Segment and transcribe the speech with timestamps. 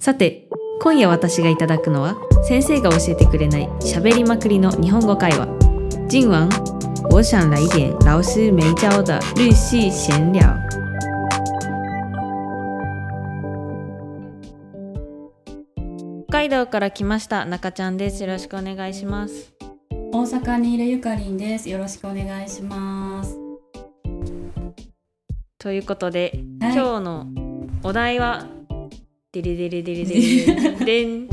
[0.00, 0.48] さて
[0.80, 5.46] 今夜私がいただくのは先生が教えてくれない喋りまくりの日本語会話。
[6.08, 6.48] 今晚
[7.10, 10.56] 我想来点老师没教的日系闲聊
[16.30, 18.22] 北海道から来ました中ちゃんです。
[18.22, 19.52] よろしくお願いします。
[20.12, 21.68] 大阪にいるゆかりんです。
[21.68, 23.36] よろしくお願いします。
[25.58, 26.72] ということで、はい。
[26.72, 27.26] 今日の
[27.82, 28.46] お題は
[29.32, 31.28] デリデリデリデリデン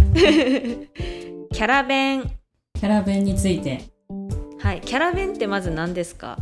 [1.51, 2.31] キャラ弁
[2.75, 3.81] キャラ弁について。
[4.59, 6.37] はいキャラ弁ってまず何ですか？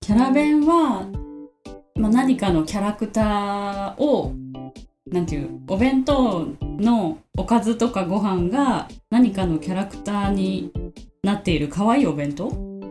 [0.00, 1.06] キャラ弁は、
[1.94, 4.34] まあ、何かのキャラクターを、
[5.06, 10.72] なんていう、お弁当のおかずとかご飯が何かのキャラクターに
[11.22, 12.48] なっている可愛いお弁当？
[12.48, 12.82] うん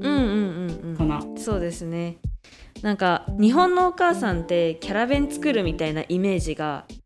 [0.00, 1.20] うんうんうんかな。
[1.36, 2.16] そうですね
[2.80, 6.98] なんか日本のお母さんってキャラ弁作るみたいなイメージがうん。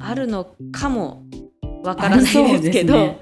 [0.00, 1.24] あるのかも
[1.84, 3.16] わからないですけどありそ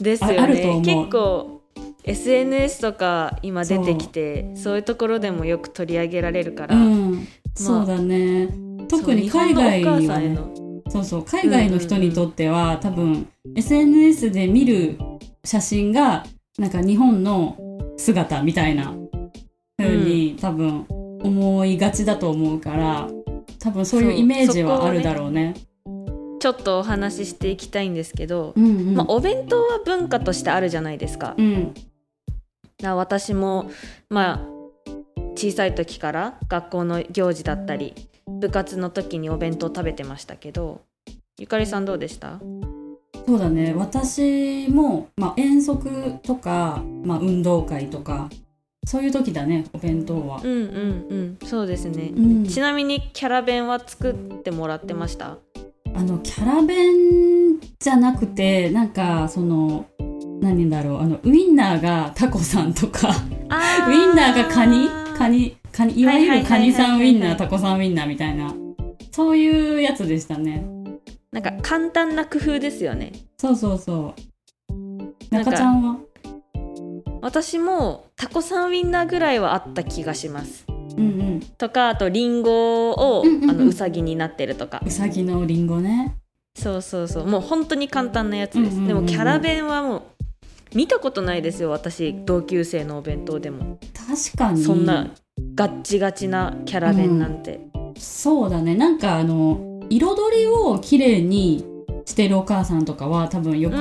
[0.00, 1.62] うですよねう結構
[2.04, 7.26] SNS とか今出てきてそういうところでもよく取り上げられるから、うん。
[7.54, 8.48] そうだね。
[8.88, 10.38] 特に海外にはね。
[10.88, 13.26] そうそう海外の人にとっては、多分
[13.56, 14.98] SNS で見る
[15.44, 16.24] 写真が
[16.58, 17.56] なんか日本の
[17.96, 18.94] 姿みたいな
[19.78, 23.08] 風に、多分思いがちだと思うから
[23.58, 25.54] 多分そういうイメージはあるだろうね。
[26.44, 28.94] ちょっとお話ししていきたいんですけど、うんうん。
[28.94, 31.34] まあ、お弁当は文化としてあるじゃないですか。
[31.38, 31.72] うん。
[31.72, 31.86] だか
[32.80, 33.70] ら私も
[34.10, 34.46] まあ
[35.36, 37.94] 小さい時から学校の行事だったり
[38.28, 40.82] 部活の時にお弁当食べてましたけど
[41.38, 42.38] ゆかりさんどうでした？
[43.26, 43.72] そうだね。
[43.74, 48.28] 私も、まあ、遠足とか、まあ、運動会とか
[48.86, 50.42] そういう時だねお弁当は。
[50.44, 50.46] う。
[50.46, 51.48] んうんうん。
[51.48, 52.12] そうですね。
[52.14, 52.20] う。
[52.20, 52.44] ん。
[52.44, 55.38] ちなみにキャラ弁は作ってもらってました？
[55.94, 59.86] あのキャラ弁じゃなくてなんかその
[60.40, 63.10] 何だろうあのウインナーがタコさんとか
[63.48, 64.88] あウインナーがカニ？
[65.16, 68.52] カニカニいわゆるカニさんウインナータコさんウインナーみたいな
[69.12, 70.66] そういうやつでしたね。
[71.30, 73.12] なんか簡単な工夫ですよね。
[73.38, 74.14] そうそうそ
[74.70, 74.74] う。
[75.30, 75.98] なんか中ちゃんは？
[77.22, 80.66] 私もタコさんウインナーぐらいはあった気がします。
[80.96, 81.40] うんうん。
[81.58, 83.50] とかあとリンゴを、うんうんうん。
[83.50, 84.82] あのうさぎになってるとか。
[84.84, 86.16] うさぎのリンゴね。
[86.56, 87.26] そうそうそう。
[87.26, 89.06] もう本当に簡単なやつです、うんうんうんうん。
[89.06, 90.02] でもキャラ弁はもう
[90.74, 93.78] 見たことないですよ私同級生のお弁当でも。
[93.94, 94.62] 確かに。
[94.62, 95.10] そんな
[95.54, 97.60] ガッチガチなキャラ弁なんて、
[97.96, 98.74] そうだね。
[98.74, 101.64] なんかあの彩りを綺麗に
[102.06, 103.76] してるお母さんとかは多分ようく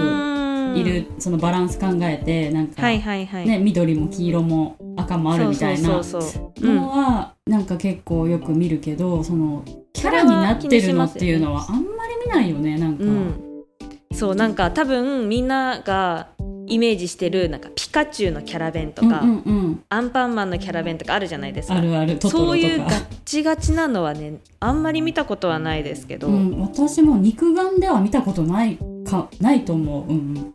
[0.78, 5.90] いるそのバランス考えてなんか、はいはいはい、ね、緑も黄色も赤もあるみたいな。
[5.90, 13.66] のはなんか結構よく見るけどそのキャラになってるのっていうのはあんまり見ないよねなんか、うん、
[14.14, 16.30] そうなんか多分みんなが
[16.66, 19.84] イメージしてるなんかピカチュウのキャラ弁とか、うんうんうん。
[19.90, 21.76] アンパンマンのキャラ弁とかあるじゃないですか。
[21.76, 30.54] あるあるそういうガッチガチなのはねあんまり見たことはないですけど、うん、私も肉眼では見たことないかないと思う、うんうん、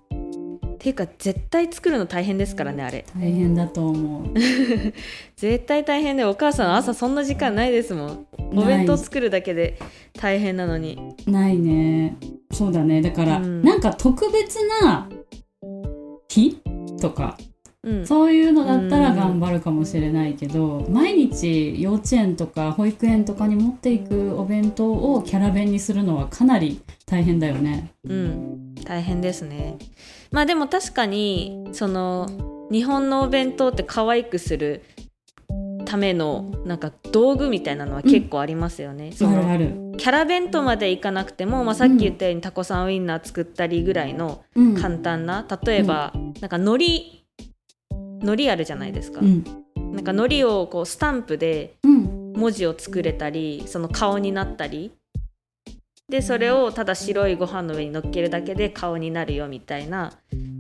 [0.78, 3.05] ていうか絶対作るの大変ですからねあれ。
[3.19, 4.34] 大変だと思う。
[5.37, 8.27] 絶対大変でお母さん朝そんな時間ないですもん。
[8.55, 9.78] お弁当作るだけで
[10.15, 10.99] 大変なのに。
[11.27, 12.17] ないね。
[12.53, 13.03] そうだね。
[13.03, 13.62] だから、うん。
[13.62, 15.09] なんか特別な
[16.28, 16.61] 日？
[17.00, 17.37] とか。
[17.83, 18.06] うん。
[18.06, 19.17] そういうのだったらうん。
[19.17, 27.91] 頑張るかもしれないけど、毎日幼稚園とか保育園とかに持っていくお弁当をキャラ弁にするのはかなり大変だよね。
[28.05, 28.75] うん。
[28.84, 29.77] 大変ですね
[30.31, 32.28] まあでも確かにその
[32.71, 34.83] 日本のお弁当って可愛くする
[35.84, 39.75] ためのなんか道具みたいなのは結構ありますよね、そのある。
[39.97, 44.75] キャラ弁とまでいかなくても、まあ、さっき言ったようにタコさんウインナー作ったりぐらいのうん。
[44.75, 47.19] 簡単な例えば、なんか海苔
[48.21, 49.44] 海苔あるじゃないですか、うん。
[49.93, 52.33] なんか海苔をこうスタンプでうん。
[52.34, 54.93] 文字を作れたりその顔になったり
[56.09, 60.12] でそれをただ白いご飯の上に乗っけるだけで顔になるよみたいな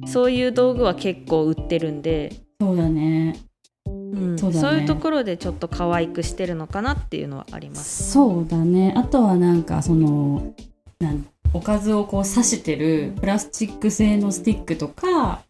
[0.06, 3.38] そういう道具は結構売ってるんで、そうだね。
[3.86, 4.38] うん。
[4.38, 4.80] そうだね。
[4.80, 8.10] いうところでちょっと可愛くしてるのかなっていうのはあります。
[8.12, 8.94] そうだね。
[8.96, 10.54] あとはなんかその、
[10.98, 15.42] なんおかずをこう刺してるプラスチック製のスティックとか、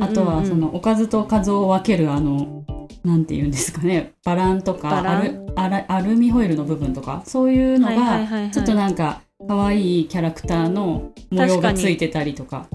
[0.00, 2.64] あとはそのおかずとおかずを分けるあの、
[3.04, 8.48] なんて言うんですかね、バランとかアルアルミホイルの部分とか、そういうのはいはいはいはい。
[8.48, 12.68] がちょっとなんか可愛いキャラクターの模様がついてたりとか、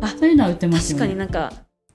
[0.00, 1.16] あそういうのは売ってます確よね。
[1.16, 1.52] かになんか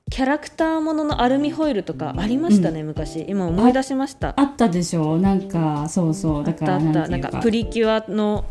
[0.10, 3.26] キャラクターもののアルミホイルとかありましたね、昔。
[3.28, 4.34] 今思い出しました。
[4.38, 6.44] あったでしょなんかそうそう。
[6.44, 7.40] だからなんか。
[7.42, 8.46] プリキュアの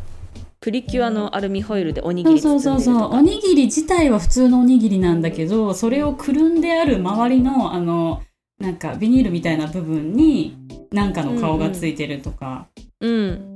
[0.61, 3.15] ププリキュアのアルミホイルでおにぎりそうそうそう。
[3.15, 8.23] おにぎり自体は普通のおにぎりなんだけどそれをくるんである周りのあの
[8.59, 10.57] なんかビニールみたいな部分に
[10.91, 12.67] なんかの顔がついてるとか、
[13.01, 13.56] うん。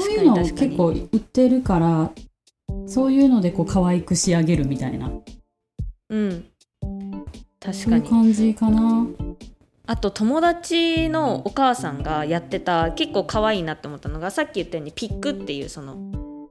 [0.00, 2.10] そういうのに確かに結構売ってるから
[2.86, 5.10] そういうのでこう可愛く仕上げるみたいな。
[6.10, 6.44] うん。
[7.60, 8.08] 確かに。
[8.08, 9.06] 感じかな。
[9.86, 15.96] あと友達のお母さんがやってた結構可愛いなって思ったのがさっき言ったようにピックっていうその、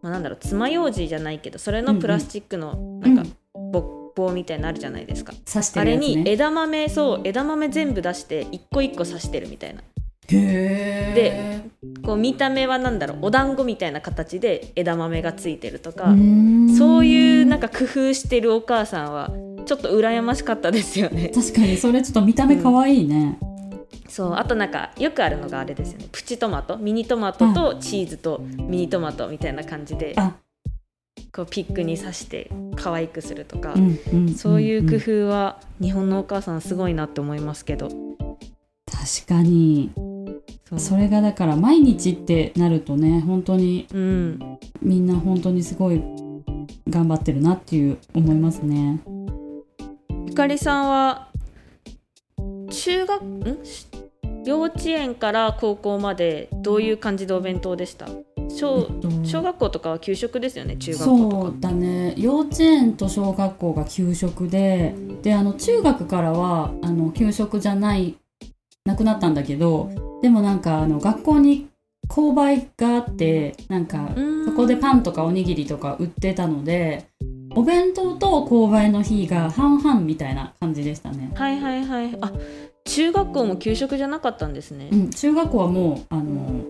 [0.02, 3.24] まあ、なんだろう爪楊枝じゃないけどそれのプラスチックのなんか
[3.54, 5.34] 棒,、棒みたいなのあるじゃないですか。
[5.52, 6.24] 刺してあれに。
[6.30, 9.82] 枝豆そう枝豆全部出して一個一個刺してるみたいな
[10.38, 11.62] へ
[12.04, 19.32] こう見た目はなんだろうお団子みたいな形で枝豆がついてるとか、ーそういうなんか工夫してるお母さんは
[19.66, 21.32] ちょっと羨ましかったですよね。
[21.34, 23.40] 確かにそれちょっと見た目可愛いね。
[24.08, 26.08] そうあとなんかよくあるのがあれですよね。
[26.12, 30.36] プチトマトミニトマトとチーズとミニトマトみたいな感じであ。
[31.34, 37.90] こうピックに刺して可愛くするとか、うんうんんそういう工ん夫は日本のお母さんすごいなって思いますけど。
[38.86, 39.92] 確かに
[40.78, 44.40] それがだから毎日ってなるとね本当にうん。
[44.82, 46.02] みんな本当にすごい
[46.90, 49.00] 頑張ってるなっていう思いますね。
[50.26, 51.28] ゆかりさんは
[52.70, 53.60] 中学ん？
[53.64, 53.88] し
[54.44, 58.08] 幼稚園から高校までどういう感じでお弁当でした？
[58.50, 59.10] 小えっと。
[59.24, 62.16] 小学校とかは給食ですよね中学校そうだね。
[62.18, 68.16] 幼稚園と小学校が給食でであの中学からはあの給食じゃない
[68.86, 69.92] なくなったんだけど
[70.22, 71.68] でもなんかあの学校に
[72.08, 74.46] 購買があってなんかうん。
[74.46, 77.06] そこでパンとかおにぎりとか売ってたので
[77.56, 81.32] お弁当と購買の日が半々みたいな感じでしたね。
[81.36, 82.18] はいはいはい。
[82.22, 82.32] あ
[82.86, 86.66] 中学校も給食じゃなかったんですね、うん、中学校はもうあの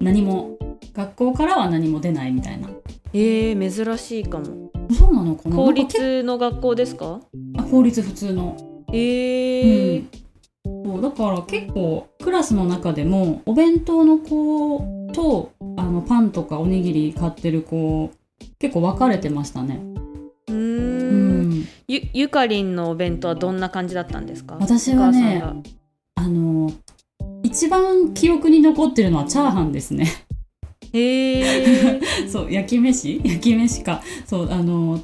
[0.00, 0.56] 何も
[0.94, 2.68] 学校からは何も出ないみたいな。
[3.12, 4.70] えー、珍しいかも。
[4.90, 5.56] そうなのかな？
[5.56, 7.20] 公立の学校ですか？
[7.58, 8.56] あ公立普通の。
[8.92, 10.04] えー。
[10.12, 10.20] そう
[10.64, 14.80] だから結構クラスの中でもお弁当の子
[15.12, 18.10] とあのパンとかおにぎり買ってる子
[18.58, 19.80] 結構分かれてましたね。
[20.48, 21.50] うん。
[21.50, 24.56] ん、ゆゆかりんのお弁当はどんな感じだったんですか？
[24.60, 25.42] 私はね
[26.16, 26.70] あの
[27.42, 30.06] 一番記憶に残ってるのはチャーハンですね。
[30.92, 32.00] へー。
[32.28, 33.20] そう焼き飯？
[33.24, 34.02] 焼き飯か。
[34.26, 35.00] そうあの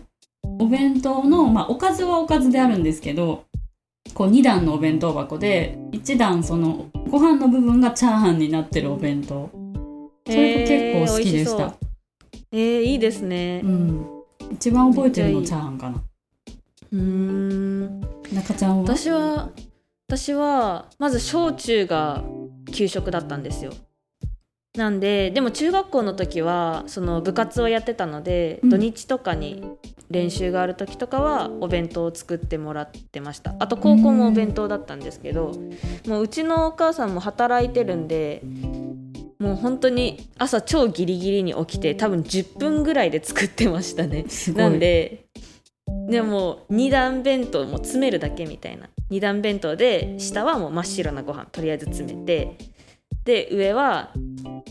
[0.58, 3.44] お弁当の、まあ、おかずはおかずであるんですけど
[4.14, 9.50] こう2段のお弁当箱で1段そのご飯の部分がチャーハンになってるお弁当。
[10.26, 11.62] それが結構好きでした。
[12.52, 13.60] えーえーいいですね。
[13.64, 14.06] うん、
[14.52, 16.02] 一番覚えてるのチャーハンかな。
[16.92, 18.00] うーん。
[18.32, 18.96] 中ちゃんは？
[18.96, 19.50] 私は
[20.08, 22.24] 私はまず小中が
[22.72, 23.72] 給食だったんですよ
[24.76, 28.70] なんででも中学校の時はその部活をやってたので、うん。
[28.70, 29.64] 土日とかに
[30.10, 33.54] 練習がある時とかはお弁当を作ってもらってました。
[33.58, 35.52] あと高校もお弁当だったんですけど
[36.06, 38.42] もううちのお母さんも働いてるんで
[39.38, 44.26] もう本当に朝超ギリギリに起きて多分10分ぐらいで作ってましたね。
[44.28, 44.62] すごい。
[44.62, 45.26] なんで
[46.08, 48.88] でも2段弁当も詰めるだけみたいな。
[49.10, 52.58] 2段弁当で下はもう真っ白なご飯とりあえず詰めて
[53.26, 54.12] で上は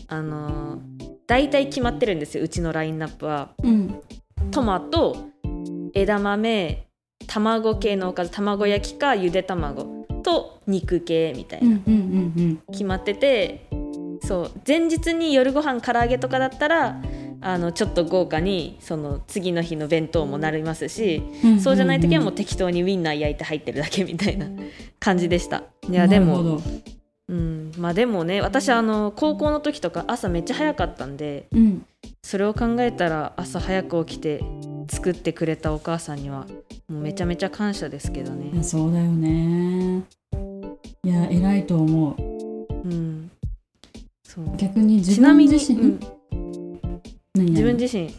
[0.08, 3.50] あのー大体決まってるんですようちのラインナップは。
[3.62, 4.00] うん。
[4.52, 5.26] トマト
[5.92, 6.86] 枝豆
[7.26, 11.78] 卵系のおかず卵焼きかゆで卵と肉系みたいな。
[12.70, 13.68] 決まってて
[14.22, 17.02] そう前日に夜ご飯唐揚げとかだったら
[17.40, 24.46] あのちょっと豪華にその次の日の弁当もなりますし、うんそうじゃない時はもうう適当にウインナー焼いて入ってるだけみたいな
[25.00, 25.64] 感じでした。
[25.88, 26.60] いいやでも、
[27.28, 31.86] うん、まあでもね私あの高校の時とか朝めっちゃ早かったんでうん。
[32.22, 34.44] それを考えたら朝早く起きて
[34.88, 36.46] 作ってくれたお母さんには
[36.88, 40.04] もうめちゃめちゃ感謝ですけどいねやそうだよね。
[41.02, 42.16] いや偉いと思う。
[42.72, 43.30] うん。
[44.22, 44.56] そう。
[44.56, 46.00] 逆に自ちなみに、分自身、うん。
[47.34, 47.46] 何？
[47.46, 48.04] 々自分自身。
[48.06, 48.14] い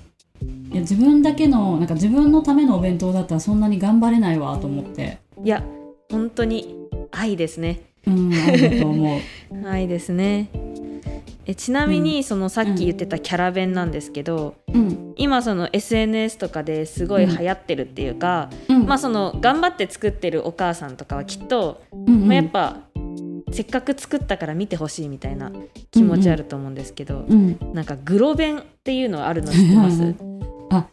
[0.75, 5.19] や自分だけのなんか自分のためのお弁当だったらそんなに頑張れないわと思って。
[5.43, 5.63] いや
[6.11, 6.75] 本当に
[7.11, 9.19] 愛ですねうんあると思う。
[9.67, 10.49] 愛 ですね。
[11.45, 15.13] えちなみにそのさっき言ってたキャラ弁なんですけど、うん。
[15.15, 18.85] 今その SNS とかですごい流行ってるっていうか、うん。
[18.85, 22.27] まあその頑張って作ってるお母さんとかはきっと、うんうん。
[22.27, 22.77] まあ、やっぱ
[23.51, 25.51] せっかく作ったから見てほしいみたいな
[25.91, 27.57] 気持ちあると思うんですけど、うん。
[27.73, 30.15] なんかグロ弁っていうのあるの知ってます？
[30.71, 30.87] あ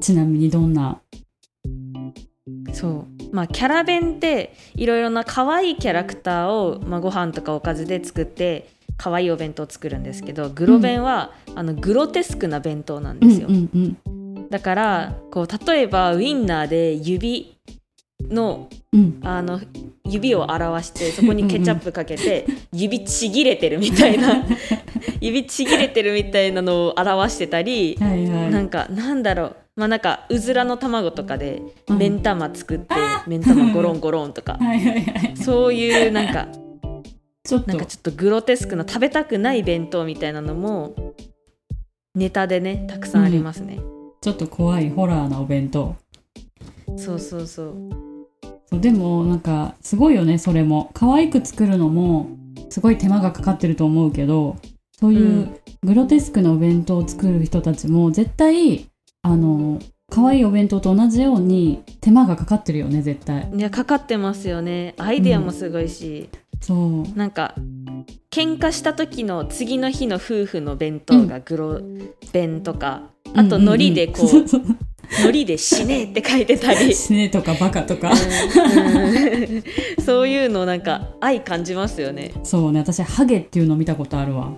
[0.00, 1.00] ちなみにどんな？
[2.72, 13.96] そうまあキャラ弁っていろいろな可愛いキャラクターを、まあ、ご飯とかおかずで作って可愛いお弁当を作るんですけどグロ弁は、あのグロテスクな弁当なんですよ、うんうん
[14.50, 17.56] だからこう例えばウインナーで指
[18.28, 19.20] のうん。
[19.22, 19.60] あの
[20.04, 24.44] 指を表してそこにケチャップかけて指ちぎれてるみたいな。
[25.20, 28.50] 指ちぎれてるみたいなのを表してたりはいはい。
[28.50, 31.98] なんかなんだろうまあなんかうずらの卵とかでうん。
[31.98, 32.94] 目ん玉作って
[33.26, 34.54] 目ん玉ゴロンゴロンとか。
[34.60, 35.36] はいはいはい。
[35.36, 36.48] そういうなんか
[37.44, 37.68] ちょっと。
[37.68, 40.94] なんかちょっとグロテスクな食べたくない弁当みたいなのも
[42.14, 43.80] ネタでねたくさんありますね、
[44.20, 45.96] ちょっと怖いホラーなお弁当。
[46.96, 47.74] そうそうそう。
[48.66, 50.90] そうでもなんかすごいよねそれも。
[50.94, 52.28] 可愛く作るのも
[52.68, 54.56] すごい手間がかかってると思うけど
[54.98, 55.56] そういううん。
[55.82, 58.89] グロテスクなお弁当を作る人たちも絶対
[59.22, 59.78] あの
[60.10, 63.48] 可愛いお弁当と同じように手間がかかってるよね絶対。
[63.54, 64.94] いやかかってますよね。
[64.98, 66.28] アイデアもすごいし、
[66.60, 67.18] そう。
[67.18, 67.54] なんか
[68.30, 71.80] 喧嘩した時の次の日の夫婦の弁当がグロ
[72.32, 74.44] 弁とか、あと海苔でこう,、うんうん。
[74.44, 74.78] う ん
[75.12, 76.94] 海苔で死ねって書いてたり。
[76.94, 78.10] 死ねとかバカとか。
[78.10, 80.02] うん。
[80.02, 82.32] そういうのなんか愛感じますよね。
[82.42, 84.54] そうね私ハゲっていうの見たことあるわ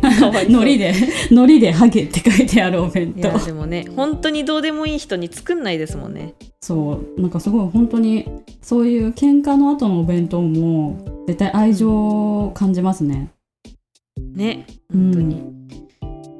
[0.00, 0.62] かわいそう。
[0.62, 0.94] 海苔で
[1.30, 6.34] 海苔でハゲって書いてあるお弁いや当でもね本当にどうでもいい人に作んないですもんね。
[6.60, 7.20] そう。
[7.20, 8.26] なんかすごい本当に
[8.60, 13.30] そういう喧嘩の後のお弁当も絶対愛情を感じますね。
[14.34, 15.42] ねうん本当に、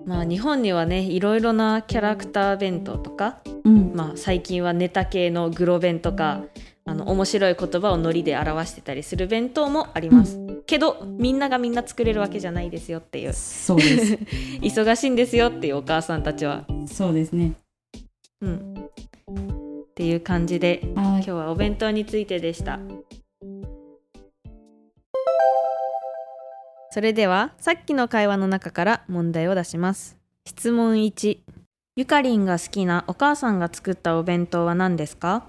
[0.07, 3.93] まあ日本にはねいろいろなキャラクター弁当とか、うん。
[3.95, 6.43] まあ、最近はネタ系のグロ弁とか
[6.91, 13.33] あの面白い言葉をノリで表してたりする弁当もあります、けどみんながみんな作れるわけじゃないですよっていう。
[13.33, 14.15] そうです。
[14.61, 16.67] 忙しいんですよっていうお母さんたちは。
[16.87, 17.53] そうですね。
[18.41, 18.75] うん。
[18.75, 21.05] っていう感じではい。
[21.05, 22.81] 今日はお弁当についてでした。
[26.91, 30.19] それではさっきの会話の中から問題を出します。
[30.45, 31.39] 質問1
[31.95, 35.45] ゆかりんが好きなお母さんが作ったお弁当は何ですか？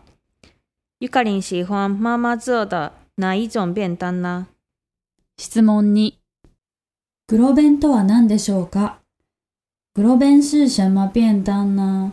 [1.02, 4.46] ゆかりん喜欢妈妈做的哪一种便当呢
[5.36, 6.14] 質問2
[7.28, 9.00] グロ弁とは何でしょうか？
[9.96, 12.12] グロ弁是什么便当呢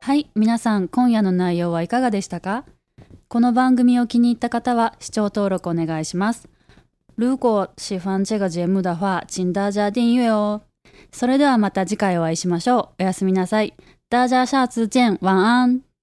[0.00, 2.64] はい、皆さん今夜の内容はいかがでしたか？
[3.28, 6.48] この番組を気に入った方は視聴登録お願いします。
[7.18, 10.62] 如果喜欢这个节目的话，请大家订阅哦。
[11.12, 13.02] それではまた次回お会いしましょう。
[13.02, 13.74] おやすみなさい。
[14.14, 15.18] 大家下次见。
[15.22, 15.93] 晚安。